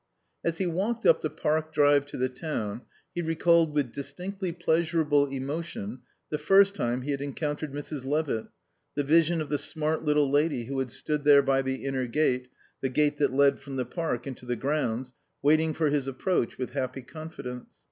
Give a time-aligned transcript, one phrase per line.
[0.43, 2.81] As he walked up the park drive to the town
[3.13, 5.99] he recalled with distinctly pleasurable emotion
[6.31, 8.03] the first time he had encountered Mrs.
[8.03, 8.47] Levitt,
[8.95, 12.47] the vision of the smart little lady who had stood there by the inner gate,
[12.81, 16.71] the gate that led from the park into the grounds, waiting for his approach with
[16.71, 17.67] happy confidence.